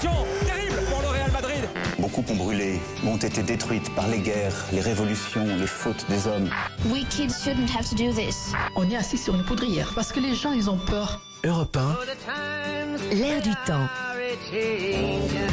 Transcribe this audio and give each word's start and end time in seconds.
terribles 0.00 0.82
pour 0.90 1.00
le 1.02 1.08
Real 1.08 1.30
Madrid. 1.32 1.68
Beaucoup 1.98 2.24
ont 2.28 2.34
brûlé, 2.34 2.80
ont 3.06 3.16
été 3.16 3.42
détruites 3.42 3.94
par 3.94 4.08
les 4.08 4.18
guerres, 4.18 4.54
les 4.72 4.80
révolutions, 4.80 5.46
les 5.58 5.66
fautes 5.66 6.06
des 6.08 6.26
hommes. 6.26 6.48
We 6.90 7.04
kids 7.10 7.34
shouldn't 7.44 7.70
have 7.70 7.88
to 7.88 7.96
do 7.96 8.12
this. 8.12 8.52
On 8.76 8.88
est 8.88 8.96
assis 8.96 9.18
sur 9.18 9.34
une 9.34 9.44
poudrière 9.44 9.92
parce 9.94 10.12
que 10.12 10.20
les 10.20 10.34
gens, 10.34 10.52
ils 10.52 10.70
ont 10.70 10.78
peur. 10.78 11.20
Europe 11.44 11.76
1, 11.76 13.14
L'air 13.14 13.42
du 13.42 13.52
temps. 13.66 13.88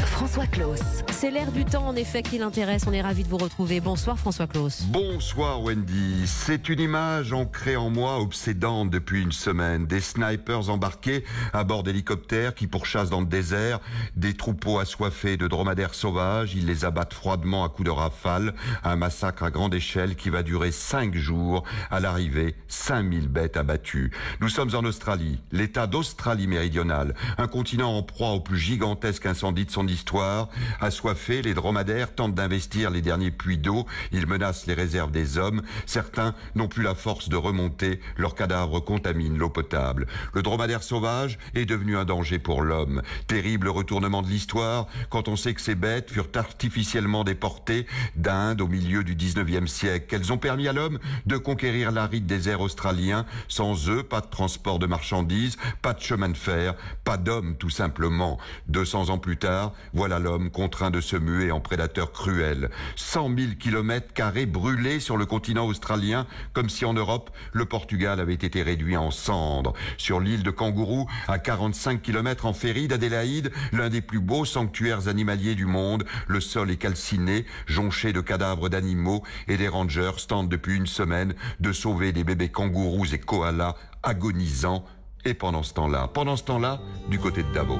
François 0.06 0.46
Claus. 0.46 0.80
C'est 1.10 1.30
l'air 1.30 1.52
du 1.52 1.66
temps 1.66 1.86
en 1.86 1.96
effet 1.96 2.22
qui 2.22 2.38
l'intéresse. 2.38 2.84
On 2.86 2.92
est 2.92 3.02
ravis 3.02 3.24
de 3.24 3.28
vous 3.28 3.36
retrouver. 3.36 3.80
Bonsoir 3.80 4.18
François 4.18 4.46
Claus. 4.46 4.84
Bonsoir 4.84 5.62
Wendy. 5.62 6.26
C'est 6.26 6.70
une 6.70 6.80
image 6.80 7.34
ancrée 7.34 7.76
en 7.76 7.90
moi, 7.90 8.18
obsédante 8.20 8.88
depuis 8.88 9.22
une 9.22 9.32
semaine. 9.32 9.86
Des 9.86 10.00
snipers 10.00 10.70
embarqués 10.70 11.24
à 11.52 11.62
bord 11.64 11.82
d'hélicoptères 11.82 12.54
qui 12.54 12.66
pourchassent 12.66 13.10
dans 13.10 13.20
le 13.20 13.26
désert, 13.26 13.80
des 14.16 14.34
troupeaux 14.34 14.78
assoiffés 14.78 15.36
de 15.36 15.46
dromadaires 15.46 15.94
sauvages. 15.94 16.54
Ils 16.54 16.66
les 16.66 16.86
abattent 16.86 17.14
froidement 17.14 17.64
à 17.64 17.68
coups 17.68 17.86
de 17.86 17.90
rafale. 17.90 18.54
Un 18.82 18.96
massacre 18.96 19.42
à 19.42 19.50
grande 19.50 19.74
échelle 19.74 20.16
qui 20.16 20.30
va 20.30 20.42
durer 20.42 20.72
cinq 20.72 21.14
jours. 21.14 21.64
À 21.90 22.00
l'arrivée, 22.00 22.56
5000 22.68 23.28
bêtes 23.28 23.58
abattues. 23.58 24.10
Nous 24.40 24.48
sommes 24.48 24.74
en 24.74 24.84
Australie, 24.84 25.38
l'état 25.52 25.86
d'Australie 25.86 26.46
méridionale, 26.46 27.14
un 27.36 27.46
continent 27.46 27.94
en 27.94 28.02
proie 28.02 28.30
au 28.30 28.40
plus 28.40 28.69
gigantesque 28.70 29.26
incendie 29.26 29.66
de 29.66 29.72
son 29.72 29.88
histoire. 29.88 30.48
Assoiffés, 30.80 31.42
les 31.42 31.54
dromadaires 31.54 32.14
tentent 32.14 32.36
d'investir 32.36 32.90
les 32.90 33.02
derniers 33.02 33.32
puits 33.32 33.58
d'eau. 33.58 33.84
Ils 34.12 34.28
menacent 34.28 34.66
les 34.68 34.74
réserves 34.74 35.10
des 35.10 35.38
hommes. 35.38 35.62
Certains 35.86 36.36
n'ont 36.54 36.68
plus 36.68 36.84
la 36.84 36.94
force 36.94 37.28
de 37.28 37.34
remonter. 37.34 37.98
Leurs 38.16 38.36
cadavres 38.36 38.78
contaminent 38.78 39.36
l'eau 39.36 39.50
potable. 39.50 40.06
Le 40.34 40.42
dromadaire 40.42 40.84
sauvage 40.84 41.36
est 41.56 41.64
devenu 41.64 41.96
un 41.96 42.04
danger 42.04 42.38
pour 42.38 42.62
l'homme. 42.62 43.02
Terrible 43.26 43.68
retournement 43.68 44.22
de 44.22 44.28
l'histoire 44.28 44.86
quand 45.08 45.26
on 45.26 45.34
sait 45.34 45.54
que 45.54 45.60
ces 45.60 45.74
bêtes 45.74 46.12
furent 46.12 46.30
artificiellement 46.36 47.24
déportées 47.24 47.86
d'Inde 48.14 48.60
au 48.60 48.68
milieu 48.68 49.02
du 49.02 49.16
19e 49.16 49.66
siècle. 49.66 50.06
Qu'elles 50.06 50.32
ont 50.32 50.38
permis 50.38 50.68
à 50.68 50.72
l'homme 50.72 51.00
de 51.26 51.36
conquérir 51.38 51.90
l'aride 51.90 52.26
désert 52.26 52.60
australien. 52.60 53.26
Sans 53.48 53.88
eux, 53.88 54.04
pas 54.04 54.20
de 54.20 54.30
transport 54.30 54.78
de 54.78 54.86
marchandises, 54.86 55.56
pas 55.82 55.92
de 55.92 56.00
chemin 56.00 56.28
de 56.28 56.36
fer, 56.36 56.76
pas 57.02 57.16
d'hommes 57.16 57.56
tout 57.56 57.68
simplement. 57.68 58.38
200 58.68 59.10
ans 59.10 59.18
plus 59.18 59.36
tard, 59.36 59.72
voilà 59.92 60.18
l'homme 60.18 60.50
contraint 60.50 60.90
de 60.90 61.00
se 61.00 61.16
muer 61.16 61.50
en 61.50 61.60
prédateur 61.60 62.12
cruel. 62.12 62.70
100 62.96 63.36
000 63.36 63.50
kilomètres 63.58 64.12
carrés 64.12 64.46
brûlés 64.46 65.00
sur 65.00 65.16
le 65.16 65.26
continent 65.26 65.66
australien, 65.66 66.26
comme 66.52 66.68
si 66.68 66.84
en 66.84 66.92
Europe, 66.92 67.30
le 67.52 67.64
Portugal 67.64 68.20
avait 68.20 68.34
été 68.34 68.62
réduit 68.62 68.96
en 68.96 69.10
cendres. 69.10 69.74
Sur 69.96 70.20
l'île 70.20 70.42
de 70.42 70.50
Kangourou, 70.50 71.08
à 71.28 71.38
45 71.38 72.02
kilomètres 72.02 72.46
en 72.46 72.52
ferry 72.52 72.88
d'Adélaïde, 72.88 73.50
l'un 73.72 73.88
des 73.88 74.00
plus 74.00 74.20
beaux 74.20 74.44
sanctuaires 74.44 75.08
animaliers 75.08 75.54
du 75.54 75.66
monde, 75.66 76.04
le 76.26 76.40
sol 76.40 76.70
est 76.70 76.76
calciné, 76.76 77.46
jonché 77.66 78.12
de 78.12 78.20
cadavres 78.20 78.68
d'animaux, 78.68 79.22
et 79.48 79.56
des 79.56 79.68
rangers 79.68 80.26
tentent 80.28 80.48
depuis 80.48 80.76
une 80.76 80.86
semaine 80.86 81.34
de 81.60 81.72
sauver 81.72 82.12
des 82.12 82.24
bébés 82.24 82.50
kangourous 82.50 83.14
et 83.14 83.18
koalas 83.18 83.74
agonisants 84.02 84.84
et 85.24 85.34
pendant 85.34 85.62
ce 85.62 85.74
temps-là, 85.74 86.08
pendant 86.12 86.36
ce 86.36 86.44
temps-là, 86.44 86.80
du 87.08 87.18
côté 87.18 87.42
de 87.42 87.52
Davos. 87.52 87.76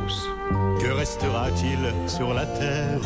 Que 0.80 0.92
restera-t-il 0.92 1.78
sur 2.08 2.34
la 2.34 2.46
terre? 2.46 3.00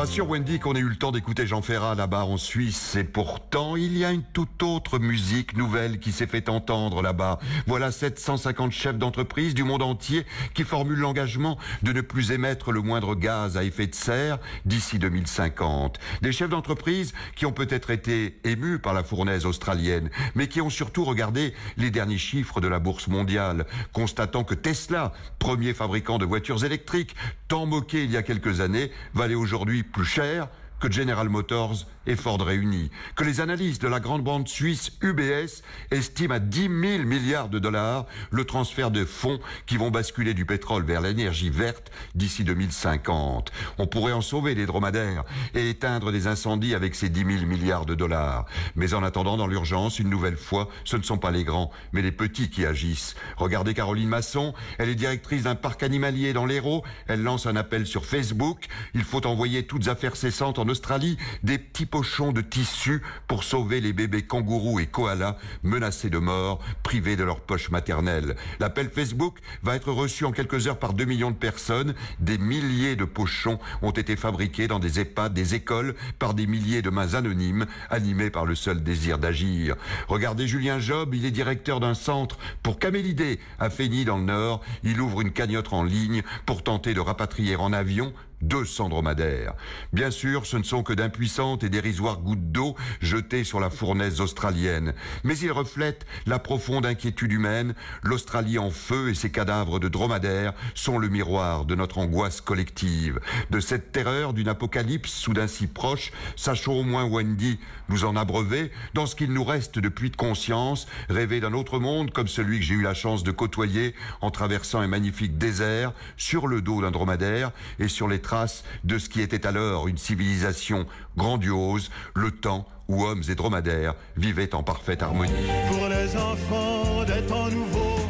Pas 0.00 0.06
sûr, 0.06 0.30
Wendy, 0.30 0.58
qu'on 0.58 0.74
ait 0.76 0.80
eu 0.80 0.88
le 0.88 0.96
temps 0.96 1.12
d'écouter 1.12 1.46
Jean 1.46 1.60
Ferrat 1.60 1.94
là-bas 1.94 2.24
en 2.24 2.38
Suisse. 2.38 2.96
Et 2.96 3.04
pourtant, 3.04 3.76
il 3.76 3.98
y 3.98 4.02
a 4.06 4.12
une 4.12 4.22
toute 4.22 4.62
autre 4.62 4.98
musique 4.98 5.54
nouvelle 5.58 5.98
qui 5.98 6.10
s'est 6.10 6.26
fait 6.26 6.48
entendre 6.48 7.02
là-bas. 7.02 7.38
Voilà 7.66 7.92
750 7.92 8.72
chefs 8.72 8.96
d'entreprise 8.96 9.52
du 9.52 9.62
monde 9.62 9.82
entier 9.82 10.24
qui 10.54 10.64
formulent 10.64 11.00
l'engagement 11.00 11.58
de 11.82 11.92
ne 11.92 12.00
plus 12.00 12.30
émettre 12.30 12.72
le 12.72 12.80
moindre 12.80 13.14
gaz 13.14 13.58
à 13.58 13.62
effet 13.62 13.88
de 13.88 13.94
serre 13.94 14.38
d'ici 14.64 14.98
2050. 14.98 15.98
Des 16.22 16.32
chefs 16.32 16.48
d'entreprise 16.48 17.12
qui 17.36 17.44
ont 17.44 17.52
peut-être 17.52 17.90
été 17.90 18.40
émus 18.44 18.78
par 18.78 18.94
la 18.94 19.04
fournaise 19.04 19.44
australienne, 19.44 20.08
mais 20.34 20.48
qui 20.48 20.62
ont 20.62 20.70
surtout 20.70 21.04
regardé 21.04 21.52
les 21.76 21.90
derniers 21.90 22.16
chiffres 22.16 22.62
de 22.62 22.68
la 22.68 22.78
bourse 22.78 23.08
mondiale, 23.08 23.66
constatant 23.92 24.44
que 24.44 24.54
Tesla, 24.54 25.12
premier 25.38 25.74
fabricant 25.74 26.16
de 26.16 26.24
voitures 26.24 26.64
électriques, 26.64 27.14
tant 27.48 27.66
moqué 27.66 28.04
il 28.04 28.10
y 28.10 28.16
a 28.16 28.22
quelques 28.22 28.62
années, 28.62 28.90
valait 29.12 29.34
aujourd'hui 29.34 29.84
plus 29.92 30.04
cher 30.04 30.48
que 30.80 30.90
General 30.90 31.28
Motors 31.28 31.86
et 32.06 32.16
Ford 32.16 32.40
réunis, 32.40 32.90
que 33.14 33.24
les 33.24 33.40
analystes 33.40 33.82
de 33.82 33.88
la 33.88 34.00
grande 34.00 34.24
banque 34.24 34.48
suisse 34.48 34.92
UBS 35.02 35.62
estiment 35.90 36.34
à 36.34 36.38
10 36.38 36.62
000 36.62 36.70
milliards 37.04 37.50
de 37.50 37.58
dollars 37.58 38.06
le 38.30 38.44
transfert 38.44 38.90
de 38.90 39.04
fonds 39.04 39.38
qui 39.66 39.76
vont 39.76 39.90
basculer 39.90 40.32
du 40.32 40.46
pétrole 40.46 40.84
vers 40.84 41.02
l'énergie 41.02 41.50
verte 41.50 41.92
d'ici 42.14 42.42
2050. 42.42 43.52
On 43.78 43.86
pourrait 43.86 44.14
en 44.14 44.22
sauver 44.22 44.54
les 44.54 44.64
dromadaires 44.64 45.24
et 45.54 45.68
éteindre 45.68 46.10
des 46.10 46.26
incendies 46.26 46.74
avec 46.74 46.94
ces 46.94 47.10
10 47.10 47.38
000 47.40 47.46
milliards 47.46 47.84
de 47.84 47.94
dollars. 47.94 48.46
Mais 48.74 48.94
en 48.94 49.02
attendant, 49.02 49.36
dans 49.36 49.46
l'urgence, 49.46 49.98
une 49.98 50.08
nouvelle 50.08 50.38
fois, 50.38 50.68
ce 50.84 50.96
ne 50.96 51.02
sont 51.02 51.18
pas 51.18 51.30
les 51.30 51.44
grands, 51.44 51.70
mais 51.92 52.00
les 52.00 52.12
petits 52.12 52.48
qui 52.48 52.64
agissent. 52.64 53.14
Regardez 53.36 53.74
Caroline 53.74 54.08
Masson, 54.08 54.54
elle 54.78 54.88
est 54.88 54.94
directrice 54.94 55.42
d'un 55.42 55.54
parc 55.54 55.82
animalier 55.82 56.32
dans 56.32 56.46
l'Hérault, 56.46 56.82
elle 57.06 57.22
lance 57.22 57.44
un 57.44 57.56
appel 57.56 57.86
sur 57.86 58.06
Facebook, 58.06 58.66
il 58.94 59.04
faut 59.04 59.26
envoyer 59.26 59.66
toutes 59.66 59.88
affaires 59.88 60.16
cessantes 60.16 60.58
en 60.58 60.69
Australie 60.70 61.18
des 61.42 61.58
petits 61.58 61.86
pochons 61.86 62.32
de 62.32 62.40
tissu 62.40 63.02
pour 63.26 63.44
sauver 63.44 63.80
les 63.80 63.92
bébés 63.92 64.22
kangourous 64.22 64.80
et 64.80 64.86
koalas 64.86 65.36
menacés 65.62 66.10
de 66.10 66.18
mort, 66.18 66.60
privés 66.82 67.16
de 67.16 67.24
leur 67.24 67.40
poche 67.40 67.70
maternelle. 67.70 68.36
L'appel 68.60 68.88
Facebook 68.88 69.38
va 69.62 69.76
être 69.76 69.92
reçu 69.92 70.24
en 70.24 70.32
quelques 70.32 70.66
heures 70.66 70.78
par 70.78 70.94
2 70.94 71.04
millions 71.04 71.30
de 71.30 71.36
personnes. 71.36 71.94
Des 72.20 72.38
milliers 72.38 72.96
de 72.96 73.04
pochons 73.04 73.58
ont 73.82 73.90
été 73.90 74.16
fabriqués 74.16 74.68
dans 74.68 74.78
des 74.78 75.00
EHPAD, 75.00 75.34
des 75.34 75.54
écoles, 75.54 75.94
par 76.18 76.34
des 76.34 76.46
milliers 76.46 76.82
de 76.82 76.90
mains 76.90 77.14
anonymes, 77.14 77.66
animées 77.90 78.30
par 78.30 78.46
le 78.46 78.54
seul 78.54 78.82
désir 78.82 79.18
d'agir. 79.18 79.76
Regardez 80.08 80.46
Julien 80.46 80.78
Job, 80.78 81.14
il 81.14 81.24
est 81.24 81.30
directeur 81.30 81.80
d'un 81.80 81.94
centre 81.94 82.38
pour 82.62 82.78
camélidés 82.78 83.40
à 83.58 83.70
Fény 83.70 84.04
dans 84.04 84.18
le 84.18 84.24
Nord. 84.24 84.60
Il 84.84 85.00
ouvre 85.00 85.20
une 85.20 85.32
cagnotte 85.32 85.72
en 85.72 85.82
ligne 85.82 86.22
pour 86.46 86.62
tenter 86.62 86.94
de 86.94 87.00
rapatrier 87.00 87.56
en 87.56 87.72
avion 87.72 88.12
200 88.42 88.88
dromadaires. 88.88 89.54
Bien 89.92 90.10
sûr, 90.10 90.46
ce 90.46 90.56
ne 90.56 90.62
sont 90.62 90.82
que 90.82 90.92
d'impuissantes 90.92 91.64
et 91.64 91.68
dérisoires 91.68 92.20
gouttes 92.20 92.52
d'eau 92.52 92.74
jetées 93.00 93.44
sur 93.44 93.60
la 93.60 93.70
fournaise 93.70 94.20
australienne, 94.20 94.94
mais 95.24 95.36
ils 95.38 95.52
reflètent 95.52 96.06
la 96.26 96.38
profonde 96.38 96.86
inquiétude 96.86 97.32
humaine. 97.32 97.74
L'Australie 98.02 98.58
en 98.58 98.70
feu 98.70 99.10
et 99.10 99.14
ses 99.14 99.30
cadavres 99.30 99.78
de 99.78 99.88
dromadaires 99.88 100.54
sont 100.74 100.98
le 100.98 101.08
miroir 101.08 101.64
de 101.64 101.74
notre 101.74 101.98
angoisse 101.98 102.40
collective. 102.40 103.20
De 103.50 103.60
cette 103.60 103.92
terreur 103.92 104.32
d'une 104.32 104.48
apocalypse 104.48 105.12
soudain 105.12 105.46
si 105.46 105.66
proche, 105.66 106.12
sachons 106.36 106.80
au 106.80 106.82
moins, 106.82 107.04
Wendy, 107.04 107.58
nous 107.88 108.04
en 108.04 108.16
abreuver 108.16 108.70
dans 108.94 109.06
ce 109.06 109.16
qu'il 109.16 109.32
nous 109.32 109.44
reste 109.44 109.78
de 109.78 109.88
puits 109.88 110.10
de 110.10 110.16
conscience, 110.16 110.86
rêver 111.08 111.40
d'un 111.40 111.52
autre 111.52 111.78
monde 111.78 112.12
comme 112.12 112.28
celui 112.28 112.60
que 112.60 112.64
j'ai 112.64 112.74
eu 112.74 112.82
la 112.82 112.94
chance 112.94 113.22
de 113.24 113.30
côtoyer 113.30 113.94
en 114.20 114.30
traversant 114.30 114.80
un 114.80 114.86
magnifique 114.86 115.38
désert 115.38 115.92
sur 116.16 116.46
le 116.46 116.62
dos 116.62 116.80
d'un 116.80 116.90
dromadaire 116.90 117.52
et 117.78 117.88
sur 117.88 118.08
les 118.08 118.20
traces 118.30 118.62
de 118.84 118.96
ce 118.98 119.08
qui 119.08 119.20
était 119.22 119.44
alors 119.44 119.88
une 119.88 119.98
civilisation 119.98 120.86
grandiose, 121.16 121.90
le 122.14 122.30
temps 122.30 122.64
où 122.86 123.04
hommes 123.04 123.22
et 123.28 123.34
dromadaires 123.34 123.94
vivaient 124.16 124.54
en 124.54 124.62
parfaite 124.62 125.02
harmonie. 125.02 125.32
Pour 125.68 125.88
les 125.88 126.16
enfants 126.16 127.04
des 127.04 127.22
temps 127.26 127.48
nouveaux, 127.48 128.08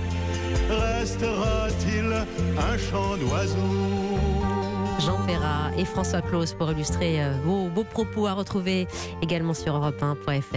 restera-t-il 0.69 2.04
un 2.59 2.78
chant 2.78 3.16
d'oiseaux 3.16 4.10
Jean 5.00 5.26
Ferrat 5.26 5.70
et 5.78 5.86
François 5.86 6.20
Claus 6.20 6.53
pour 6.53 6.70
illustrer 6.70 7.25
euh, 7.25 7.32
vos 7.42 7.69
beaux 7.69 7.84
propos 7.84 8.26
à 8.26 8.34
retrouver 8.34 8.86
également 9.22 9.54
sur 9.54 9.72
europe1.fr. 9.75 10.56